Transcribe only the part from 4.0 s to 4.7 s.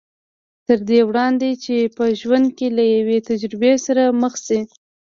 مخ شي.